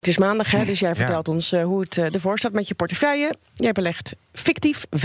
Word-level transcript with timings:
Het 0.00 0.08
is 0.08 0.18
maandag, 0.18 0.50
hè, 0.50 0.64
dus 0.64 0.78
jij 0.78 0.94
vertelt 0.94 1.28
ons 1.28 1.52
uh, 1.52 1.62
hoe 1.62 1.80
het 1.80 1.96
uh, 1.96 2.14
ervoor 2.14 2.38
staat 2.38 2.52
met 2.52 2.68
je 2.68 2.74
portefeuille. 2.74 3.34
Jij 3.54 3.72
belegt 3.72 4.14
fictief 4.32 4.86
25.000 4.96 5.02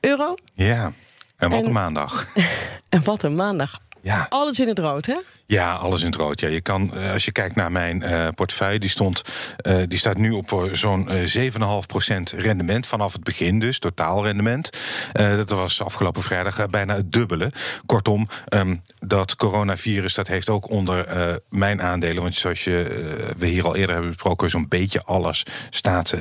euro. 0.00 0.34
Ja, 0.54 0.92
en 1.36 1.50
wat 1.50 1.60
en, 1.60 1.66
een 1.66 1.72
maandag. 1.72 2.26
en 2.88 3.04
wat 3.04 3.22
een 3.22 3.34
maandag. 3.34 3.80
Ja. 4.00 4.26
Alles 4.28 4.60
in 4.60 4.68
het 4.68 4.78
rood, 4.78 5.06
hè? 5.06 5.16
Ja, 5.46 5.74
alles 5.74 6.00
in 6.00 6.06
het 6.06 6.16
rood. 6.16 6.40
Ja, 6.40 6.48
je 6.48 6.60
kan, 6.60 6.94
eh, 6.94 7.12
als 7.12 7.24
je 7.24 7.32
kijkt 7.32 7.54
naar 7.54 7.72
mijn 7.72 8.02
uh, 8.02 8.28
portefeuille, 8.34 8.78
die, 8.78 8.90
stond, 8.90 9.22
uh, 9.66 9.76
die 9.88 9.98
staat 9.98 10.16
nu 10.16 10.30
op 10.30 10.68
zo'n 10.72 11.08
uh, 11.10 11.52
7,5% 11.52 12.36
rendement 12.36 12.86
vanaf 12.86 13.12
het 13.12 13.24
begin, 13.24 13.58
dus 13.58 13.78
totaal 13.78 14.24
rendement. 14.24 14.70
dat 15.12 15.50
was 15.50 15.82
afgelopen 15.82 16.22
vrijdag 16.22 16.66
bijna 16.66 16.94
het 16.94 17.12
dubbele. 17.12 17.52
Kortom, 17.86 18.28
um, 18.48 18.82
dat 18.98 19.36
coronavirus 19.36 20.14
dat 20.14 20.26
heeft 20.26 20.48
ook 20.48 20.70
onder 20.70 21.06
mijn 21.48 21.82
aandelen, 21.82 22.22
want 22.22 22.34
zoals 22.34 22.64
je, 22.64 23.04
we 23.36 23.46
hier 23.46 23.64
al 23.64 23.76
eerder 23.76 23.92
hebben 23.94 24.10
besproken, 24.10 24.50
zo'n 24.50 24.68
beetje 24.68 25.02
alles 25.02 25.42
staat 25.70 26.14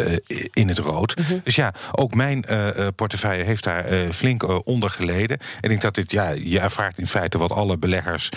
in 0.53 0.67
het 0.67 0.77
rood. 0.77 1.17
Mm 1.17 1.23
-hmm. 1.27 1.41
Dus 1.43 1.55
ja, 1.55 1.73
ook 1.91 2.13
mijn 2.13 2.45
portefeuille 2.95 3.43
heeft 3.43 3.63
daar 3.63 3.85
flink 4.11 4.67
onder 4.67 4.89
geleden. 4.89 5.37
En 5.37 5.61
ik 5.61 5.69
denk 5.69 5.81
dat 5.81 5.95
dit, 5.95 6.11
ja, 6.11 6.29
je 6.29 6.59
ervaart 6.59 6.97
in 6.97 7.07
feite 7.07 7.37
wat 7.37 7.51
alle 7.51 7.77
beleggers 7.77 8.29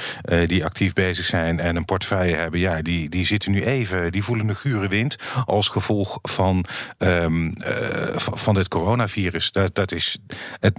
die 0.46 0.64
actief 0.64 0.77
actief 0.78 1.04
bezig 1.04 1.24
zijn 1.24 1.60
en 1.60 1.76
een 1.76 1.84
portefeuille 1.84 2.36
hebben, 2.36 2.60
ja, 2.60 2.82
die, 2.82 3.08
die 3.08 3.26
zitten 3.26 3.50
nu 3.50 3.64
even, 3.64 4.12
die 4.12 4.24
voelen 4.24 4.46
de 4.46 4.54
gure 4.54 4.88
wind 4.88 5.16
als 5.46 5.68
gevolg 5.68 6.18
van, 6.22 6.64
um, 6.98 7.46
uh, 7.46 8.16
van 8.16 8.54
dit 8.54 8.68
coronavirus. 8.68 9.52
Dat, 9.52 9.74
dat 9.74 9.92
is. 9.92 10.18
Het, 10.60 10.74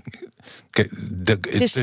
de, 0.71 1.37
het 1.49 1.61
is, 1.61 1.73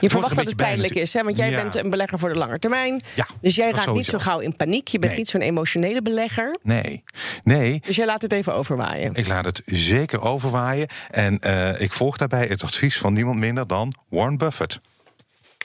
je 0.00 0.10
verwacht 0.10 0.36
dat 0.36 0.44
het 0.44 0.56
pijnlijk 0.56 0.94
is, 0.94 1.12
hè? 1.12 1.22
want 1.22 1.36
jij 1.36 1.50
ja. 1.50 1.62
bent 1.62 1.74
een 1.74 1.90
belegger 1.90 2.18
voor 2.18 2.32
de 2.32 2.38
lange 2.38 2.58
termijn. 2.58 3.02
Ja, 3.14 3.26
dus 3.40 3.54
jij 3.54 3.70
raakt 3.70 3.92
niet 3.92 4.06
zo 4.06 4.18
gauw 4.18 4.38
in 4.38 4.56
paniek. 4.56 4.88
Je 4.88 4.98
bent 4.98 5.12
nee. 5.12 5.20
niet 5.20 5.30
zo'n 5.30 5.40
emotionele 5.40 6.02
belegger. 6.02 6.58
Nee. 6.62 7.04
nee. 7.44 7.80
Dus 7.86 7.96
jij 7.96 8.06
laat 8.06 8.22
het 8.22 8.32
even 8.32 8.54
overwaaien. 8.54 9.14
Ik 9.14 9.26
laat 9.26 9.44
het 9.44 9.62
zeker 9.64 10.20
overwaaien. 10.20 10.88
En 11.10 11.38
uh, 11.46 11.80
ik 11.80 11.92
volg 11.92 12.16
daarbij 12.16 12.46
het 12.46 12.62
advies 12.62 12.98
van 12.98 13.12
niemand 13.12 13.38
minder 13.38 13.66
dan 13.66 13.94
Warren 14.08 14.36
Buffett. 14.36 14.80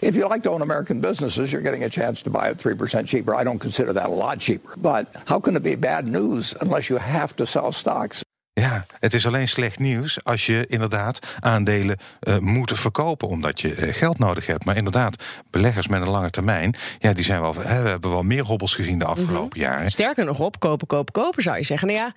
If 0.02 0.16
you 0.16 0.30
like 0.30 0.44
to 0.44 0.52
own 0.52 0.62
American 0.62 1.00
businesses, 1.00 1.52
you're 1.52 1.64
getting 1.64 1.84
a 1.84 1.90
chance 1.90 2.22
to 2.24 2.30
buy 2.30 2.50
it 2.50 2.58
3% 2.58 3.06
cheaper. 3.06 3.36
I 3.42 3.44
don't 3.44 3.60
consider 3.60 3.94
that 3.94 4.06
a 4.06 4.14
lot 4.14 4.40
cheaper. 4.40 4.74
But 4.78 5.08
how 5.26 5.40
can 5.40 5.56
it 5.56 5.64
be 5.64 5.76
bad 5.76 6.08
news 6.08 6.56
unless 6.62 6.88
you 6.88 7.00
have 7.00 7.36
to 7.36 7.46
sell 7.46 7.72
stocks? 7.72 8.22
Ja, 8.54 8.86
het 9.00 9.14
is 9.14 9.28
alleen 9.28 9.48
slecht 9.48 9.80
nieuws 9.80 10.24
als 10.24 10.46
je 10.46 10.66
inderdaad 10.68 11.20
aandelen 11.40 11.98
uh, 12.22 12.38
moet 12.38 12.80
verkopen 12.80 13.28
omdat 13.28 13.62
je 13.62 13.76
uh, 13.76 13.94
geld 13.94 14.20
nodig 14.20 14.46
hebt. 14.46 14.66
Maar 14.66 14.78
inderdaad, 14.78 15.24
beleggers 15.50 15.88
met 15.88 16.02
een 16.02 16.10
lange 16.10 16.30
termijn, 16.30 16.76
ja, 17.00 17.14
die 17.14 17.24
zijn 17.24 17.42
wel, 17.42 17.56
hè, 17.56 17.82
we 17.82 17.90
hebben 17.90 18.10
wel 18.10 18.24
meer 18.24 18.44
hobbels 18.44 18.76
gezien 18.76 19.00
de 19.00 19.06
afgelopen 19.06 19.60
mm 19.60 19.64
-hmm. 19.64 19.72
jaren. 19.72 19.92
Sterker 19.92 20.26
nog 20.26 20.40
op, 20.40 20.60
kopen, 20.60 20.88
kopen, 20.88 21.14
kopen 21.14 21.44
zou 21.44 21.58
je 21.58 21.64
zeggen. 21.64 21.88
Nou 21.88 22.00
ja, 22.00 22.06
eh, 22.08 22.14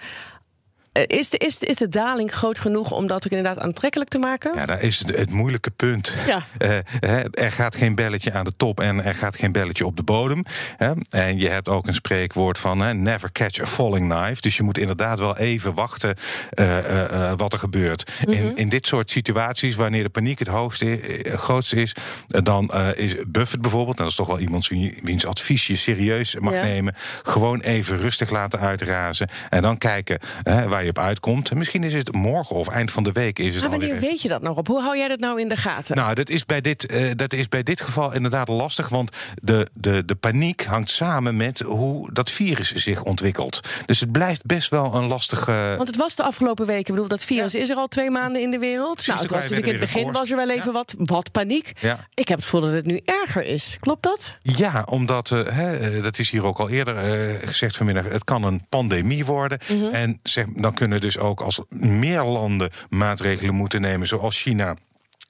is 0.92 1.28
de, 1.28 1.38
is, 1.38 1.58
is 1.58 1.76
de 1.76 1.88
daling 1.88 2.32
groot 2.32 2.58
genoeg 2.58 2.90
om 2.90 3.06
dat 3.06 3.24
ook 3.26 3.32
inderdaad 3.32 3.64
aantrekkelijk 3.64 4.10
te 4.10 4.18
maken? 4.18 4.54
Ja, 4.54 4.66
daar 4.66 4.82
is 4.82 4.98
het, 4.98 5.16
het 5.16 5.30
moeilijke 5.30 5.70
punt. 5.70 6.14
Ja. 6.26 6.42
Uh, 6.58 7.18
er 7.44 7.52
gaat 7.52 7.76
geen 7.76 7.94
belletje 7.94 8.32
aan 8.32 8.44
de 8.44 8.52
top 8.56 8.80
en 8.80 9.04
er 9.04 9.14
gaat 9.14 9.36
geen 9.36 9.52
belletje 9.52 9.86
op 9.86 9.96
de 9.96 10.02
bodem. 10.02 10.44
Hè? 10.76 10.92
En 11.10 11.38
je 11.38 11.48
hebt 11.48 11.68
ook 11.68 11.86
een 11.86 11.94
spreekwoord 11.94 12.58
van 12.58 13.02
never 13.02 13.32
catch 13.32 13.60
a 13.60 13.66
falling 13.66 14.14
knife. 14.14 14.40
Dus 14.40 14.56
je 14.56 14.62
moet 14.62 14.78
inderdaad 14.78 15.18
wel 15.18 15.36
even 15.36 15.74
wachten 15.74 16.16
uh, 16.54 17.32
wat 17.36 17.52
er 17.52 17.58
gebeurt. 17.58 18.10
Mm 18.27 18.34
-hmm. 18.34 18.42
in, 18.42 18.56
in 18.56 18.68
dit 18.68 18.86
soort 18.86 19.10
situaties, 19.10 19.77
wanneer 19.77 20.02
de 20.02 20.08
paniek 20.08 20.38
het 20.38 20.48
hoogste, 20.48 21.00
grootste 21.24 21.77
is, 21.77 21.94
dan 22.27 22.72
is 22.94 23.14
Buffett 23.27 23.62
bijvoorbeeld, 23.62 23.96
en 23.96 24.02
dat 24.02 24.12
is 24.12 24.18
toch 24.18 24.27
wel 24.27 24.38
iemand 24.38 24.68
wiens 25.02 25.27
advies 25.27 25.66
je 25.66 25.77
serieus 25.77 26.36
mag 26.38 26.54
ja. 26.54 26.62
nemen, 26.62 26.94
gewoon 27.22 27.60
even 27.60 27.98
rustig 27.98 28.30
laten 28.30 28.60
uitrazen 28.60 29.28
en 29.50 29.62
dan 29.62 29.78
kijken 29.78 30.18
waar 30.44 30.81
je 30.83 30.88
op 30.88 30.98
uitkomt. 30.98 31.55
Misschien 31.55 31.84
is 31.84 31.94
het 31.94 32.12
morgen 32.12 32.56
of 32.56 32.69
eind 32.69 32.92
van 32.92 33.02
de 33.02 33.12
week. 33.12 33.38
Is 33.38 33.55
het 33.55 33.61
maar 33.61 33.70
wanneer 33.70 33.98
weet 33.98 34.22
je 34.22 34.28
dat 34.28 34.42
nog 34.42 34.56
op? 34.56 34.66
Hoe 34.66 34.83
hou 34.83 34.97
jij 34.97 35.08
dat 35.08 35.19
nou 35.19 35.41
in 35.41 35.48
de 35.48 35.56
gaten? 35.56 35.97
Nou, 35.97 36.14
dat 36.14 36.29
is 36.29 36.45
bij 36.45 36.61
dit, 36.61 36.92
uh, 36.92 37.11
dat 37.17 37.33
is 37.33 37.48
bij 37.48 37.62
dit 37.62 37.80
geval 37.80 38.12
inderdaad 38.12 38.48
lastig. 38.48 38.89
Want 38.89 39.17
de, 39.42 39.67
de, 39.74 40.05
de 40.05 40.14
paniek 40.14 40.64
hangt 40.64 40.90
samen 40.90 41.36
met 41.36 41.61
hoe 41.61 42.12
dat 42.12 42.30
virus 42.30 42.73
zich 42.73 43.02
ontwikkelt. 43.02 43.61
Dus 43.86 44.01
het 44.01 44.12
blijft 44.12 44.46
best 44.46 44.70
wel 44.70 44.95
een 44.95 45.06
lastige. 45.06 45.74
Want 45.77 45.89
het 45.89 45.96
was 45.96 46.17
de 46.17 46.23
afgelopen 46.23 46.67
weken. 46.67 46.80
Ik 46.80 46.86
bedoel, 46.86 47.08
dat 47.08 47.24
virus 47.24 47.52
ja. 47.52 47.61
is 47.61 47.70
er 47.70 47.77
al 47.77 47.89
twee 47.89 48.11
maanden 48.11 48.42
in 48.42 48.51
de 48.51 48.58
wereld. 48.58 48.95
Precies, 48.95 49.08
nou, 49.08 49.20
het 49.20 49.30
was 49.30 49.40
natuurlijk 49.40 49.67
in 49.67 49.80
het 49.80 49.92
begin 49.92 50.12
was 50.12 50.30
er 50.30 50.36
wel 50.36 50.51
even 50.51 50.67
ja. 50.67 50.73
wat, 50.73 50.95
wat 50.98 51.30
paniek. 51.30 51.73
Ja. 51.80 52.08
Ik 52.14 52.29
heb 52.29 52.36
het 52.36 52.45
gevoel 52.45 52.61
dat 52.61 52.73
het 52.73 52.86
nu 52.86 53.01
erger 53.05 53.45
is. 53.45 53.77
Klopt 53.80 54.02
dat? 54.02 54.39
Ja, 54.42 54.83
omdat, 54.86 55.30
uh, 55.30 55.40
hè, 55.48 56.01
dat 56.01 56.18
is 56.18 56.30
hier 56.30 56.45
ook 56.45 56.58
al 56.58 56.68
eerder 56.70 57.29
uh, 57.29 57.48
gezegd 57.48 57.77
vanmiddag, 57.77 58.08
het 58.08 58.24
kan 58.24 58.42
een 58.45 58.67
pandemie 58.68 59.24
worden. 59.24 59.58
Mm 59.68 59.80
-hmm. 59.80 59.92
En 59.92 60.20
zeg, 60.23 60.46
dan 60.55 60.71
kunnen 60.74 61.00
dus 61.00 61.18
ook 61.18 61.40
als 61.40 61.60
meer 61.68 62.22
landen 62.22 62.70
maatregelen 62.90 63.55
moeten 63.55 63.80
nemen, 63.80 64.06
zoals 64.06 64.40
China. 64.40 64.77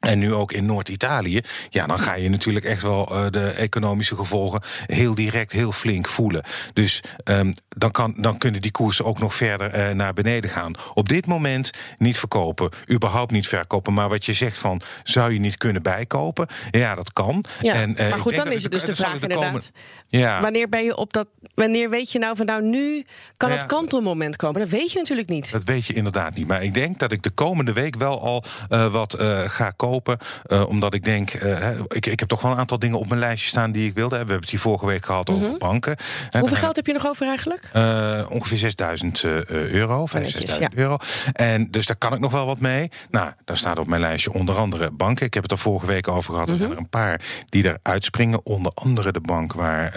En 0.03 0.19
nu 0.19 0.35
ook 0.35 0.53
in 0.53 0.67
Noord-Italië. 0.67 1.41
Ja, 1.69 1.87
dan 1.87 1.99
ga 1.99 2.15
je 2.15 2.29
natuurlijk 2.29 2.65
echt 2.65 2.83
wel 2.83 3.09
uh, 3.13 3.27
de 3.31 3.47
economische 3.49 4.17
gevolgen 4.17 4.61
heel 4.87 5.15
direct, 5.15 5.53
heel 5.53 5.73
flink 5.73 6.09
voelen. 6.09 6.43
Dus 6.73 7.03
um, 7.25 7.55
dan, 7.69 7.91
kan, 7.91 8.15
dan 8.17 8.39
kunnen 8.39 8.63
die 8.63 8.71
koersen 8.71 9.05
ook 9.05 9.19
nog 9.19 9.35
verder 9.35 9.89
uh, 9.89 9.95
naar 9.95 10.13
beneden 10.13 10.51
gaan. 10.51 10.75
Op 10.95 11.09
dit 11.09 11.27
moment 11.27 11.71
niet 11.99 12.19
verkopen, 12.19 12.71
überhaupt 12.91 13.33
niet 13.33 13.49
verkopen. 13.49 13.95
Maar 13.95 14.09
wat 14.09 14.25
je 14.25 14.33
zegt 14.33 14.59
van, 14.59 14.81
zou 15.03 15.33
je 15.33 15.41
niet 15.41 15.57
kunnen 15.57 15.83
bijkopen? 15.83 16.47
Ja, 16.71 16.95
dat 16.95 17.13
kan. 17.13 17.45
Ja, 17.61 17.75
en, 17.75 17.91
uh, 17.91 18.11
maar 18.11 18.19
goed, 18.19 18.37
dan 18.37 18.53
is 18.53 18.63
het 18.63 18.73
dus 18.73 18.83
de 18.83 18.97
vraag 18.97 19.19
de 19.19 19.21
inderdaad. 19.21 19.45
Komen, 19.45 19.63
ja. 20.09 20.41
Wanneer 20.41 20.69
ben 20.69 20.85
je 20.85 20.97
op 20.97 21.13
dat. 21.13 21.29
Wanneer 21.55 21.91
weet 21.91 22.13
je 22.13 22.19
nou 22.19 22.37
van 22.37 22.47
nou 22.47 22.63
nu 22.63 23.05
kan 23.37 23.51
ja, 23.51 23.57
het 23.57 23.67
kantelmoment 23.67 24.37
komen? 24.37 24.61
Dat 24.61 24.69
weet 24.69 24.93
je 24.93 24.99
natuurlijk 24.99 25.29
niet. 25.29 25.53
Dat 25.53 25.65
weet 25.65 25.87
je 25.87 25.93
inderdaad 25.93 26.35
niet. 26.35 26.47
Maar 26.47 26.63
ik 26.63 26.75
denk 26.75 26.99
dat 26.99 27.13
ik 27.13 27.23
de 27.23 27.31
komende 27.31 27.73
week 27.73 27.97
wel 27.97 28.21
al 28.21 28.45
wat 28.91 29.17
ga 29.47 29.71
kopen. 29.71 29.91
Uh, 30.01 30.69
omdat 30.69 30.95
ik 30.95 31.05
denk, 31.05 31.43
uh, 31.43 31.69
ik, 31.89 32.07
ik 32.07 32.21
heb 32.21 32.29
toch 32.29 32.43
wel 32.43 32.51
een 32.51 32.59
aantal 32.59 32.79
dingen 32.79 32.99
op 32.99 33.09
mijn 33.09 33.21
lijstje 33.21 33.49
staan 33.49 33.73
die 33.73 33.87
ik 33.89 33.95
wilde. 33.95 34.11
We 34.11 34.17
hebben 34.17 34.41
het 34.41 34.51
hier 34.51 34.61
vorige 34.61 34.87
week 34.87 35.05
gehad 35.05 35.29
mm 35.29 35.35
-hmm. 35.35 35.45
over 35.45 35.59
banken. 35.59 35.97
Hoeveel 36.31 36.57
geld 36.57 36.77
heb 36.77 36.87
je 36.87 36.93
nog 36.93 37.07
over 37.07 37.27
eigenlijk? 37.27 37.71
Uh, 37.77 38.27
ongeveer 38.29 38.59
6000 38.59 39.23
euro, 39.49 40.07
5.000, 40.17 40.23
6.000 40.23 40.29
ja. 40.59 40.69
euro. 40.75 40.97
En 41.33 41.71
dus 41.71 41.87
daar 41.87 41.97
kan 41.97 42.13
ik 42.13 42.21
nog 42.21 42.33
wel 42.33 42.47
wat 42.47 42.61
mee. 42.61 42.91
Nou, 43.11 43.31
daar 43.45 43.57
staat 43.57 43.79
op 43.79 43.87
mijn 43.87 44.01
lijstje 44.01 44.33
onder 44.33 44.57
andere 44.57 44.91
banken. 44.91 45.27
Ik 45.27 45.35
heb 45.35 45.43
het 45.43 45.53
er 45.53 45.59
vorige 45.59 45.87
week 45.87 46.09
over 46.09 46.33
gehad. 46.33 46.49
Er 46.49 46.55
mm 46.55 46.61
-hmm. 46.61 46.69
zijn 46.69 46.79
er 46.79 46.85
een 46.85 47.01
paar 47.01 47.21
die 47.47 47.69
er 47.69 47.79
uitspringen. 47.83 48.47
Onder 48.47 48.73
andere 48.75 49.13
de 49.13 49.21
bank 49.21 49.53
waar 49.53 49.97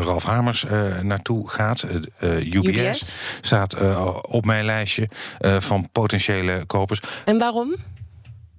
Ralf 0.00 0.24
Hamers 0.24 0.66
naartoe 1.02 1.48
gaat. 1.48 1.86
UBS, 2.20 2.66
UBS, 2.66 3.16
staat 3.40 3.76
op 4.22 4.44
mijn 4.44 4.64
lijstje 4.64 5.08
van 5.58 5.88
potentiële 5.92 6.64
kopers. 6.66 7.00
En 7.24 7.38
waarom? 7.38 7.76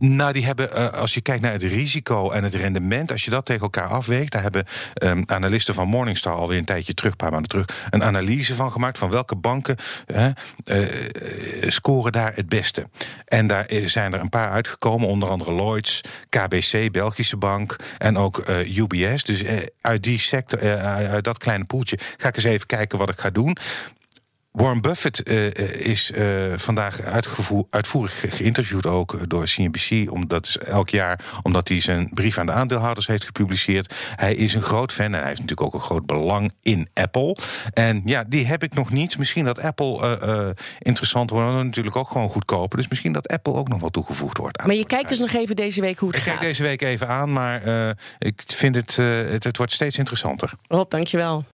Nou, 0.02 0.34
die 0.34 0.46
hebben, 0.46 0.70
uh, 0.76 0.90
als 0.90 1.14
je 1.14 1.22
kijkt 1.22 1.42
naar 1.42 1.52
het 1.52 1.64
risico 1.64 2.30
en 2.32 2.44
het 2.44 2.56
rendement, 2.56 3.12
als 3.12 3.26
je 3.26 3.32
dat 3.32 3.46
tegen 3.46 3.62
elkaar 3.62 3.88
afweegt, 3.88 4.32
daar 4.32 4.42
hebben 4.42 4.66
um, 5.04 5.24
analisten 5.26 5.74
van 5.74 5.88
Morningstar 5.88 6.34
alweer 6.34 6.58
een 6.58 6.66
tijdje 6.66 6.94
terug, 6.94 7.12
een 7.12 7.18
paar 7.18 7.32
maanden 7.32 7.50
terug, 7.50 7.66
een 7.90 8.04
analyse 8.04 8.56
van 8.56 8.72
gemaakt 8.72 8.98
van 8.98 9.10
welke 9.10 9.36
banken 9.36 9.76
uh, 10.16 10.26
uh, 10.66 10.88
scoren 11.68 12.12
daar 12.12 12.36
het 12.36 12.50
beste. 12.50 12.88
En 13.26 13.48
daar 13.48 13.66
zijn 13.86 14.14
er 14.14 14.20
een 14.20 14.30
paar 14.30 14.50
uitgekomen, 14.50 15.08
onder 15.08 15.30
andere 15.30 15.54
Lloyds, 15.54 16.02
KBC, 16.30 16.92
Belgische 16.92 17.38
Bank 17.38 17.76
en 17.98 18.18
ook 18.18 18.44
UBS. 18.48 19.24
Dus 19.24 19.44
uit 19.82 20.04
die 20.04 20.20
sector, 20.20 20.78
uit 20.86 21.24
dat 21.24 21.38
kleine 21.38 21.64
poeltje, 21.64 22.00
ga 22.18 22.28
ik 22.28 22.36
eens 22.36 22.46
even 22.46 22.68
kijken 22.68 22.98
wat 22.98 23.10
ik 23.10 23.20
ga 23.20 23.30
doen. 23.30 23.58
Warren 24.52 24.82
Buffett 24.82 25.30
uh, 25.30 25.48
is 25.86 26.12
uh, 26.12 26.54
vandaag 26.56 27.02
uitvoerig 27.70 28.26
geïnterviewd 28.30 28.86
ook 28.86 29.30
door 29.30 29.44
CNBC. 29.44 30.12
Omdat 30.12 30.48
is 30.48 30.58
elk 30.58 30.90
jaar, 30.90 31.20
omdat 31.42 31.68
hij 31.68 31.82
zijn 31.82 32.10
brief 32.14 32.38
aan 32.38 32.46
de 32.46 32.52
aandeelhouders 32.52 33.08
heeft 33.08 33.26
gepubliceerd. 33.26 33.94
Hij 34.16 34.36
is 34.36 34.54
een 34.54 34.62
groot 34.62 34.92
fan 34.92 35.06
en 35.06 35.14
hij 35.14 35.28
heeft 35.28 35.40
natuurlijk 35.40 35.68
ook 35.68 35.74
een 35.74 35.88
groot 35.88 36.06
belang 36.06 36.54
in 36.62 36.90
Apple. 36.94 37.38
En 37.74 38.02
ja, 38.06 38.24
die 38.28 38.46
heb 38.46 38.64
ik 38.64 38.74
nog 38.74 38.90
niet. 38.92 39.18
Misschien 39.18 39.46
dat 39.46 39.60
Apple 39.60 40.20
uh, 40.26 40.50
interessant 40.80 41.30
wordt. 41.30 41.52
Dan 41.52 41.66
natuurlijk 41.66 41.96
ook 41.96 42.08
gewoon 42.08 42.30
goedkoper. 42.30 42.78
Dus 42.78 42.88
misschien 42.88 43.14
dat 43.14 43.28
Apple 43.28 43.54
ook 43.54 43.68
nog 43.68 43.80
wel 43.80 43.90
toegevoegd 43.90 44.38
wordt. 44.38 44.58
Aan 44.58 44.68
maar 44.68 44.76
je 44.76 44.86
kijkt 44.86 45.10
dus 45.10 45.20
nog 45.20 45.34
even 45.34 45.56
deze 45.56 45.82
week 45.82 46.00
hoe 46.00 46.10
het 46.10 46.18
ik 46.18 46.24
gaat. 46.24 46.34
Ik 46.34 46.40
kijk 46.40 46.52
deze 46.52 46.64
week 46.64 46.82
even 46.82 47.08
aan, 47.08 47.34
maar 47.34 47.62
ik 48.20 48.44
vind 48.46 48.76
het, 48.76 48.96
het, 48.96 49.44
het 49.44 49.58
wordt 49.58 49.72
steeds 49.72 49.98
interessanter. 49.98 50.54
Rob, 50.68 50.90
dankjewel. 50.90 51.46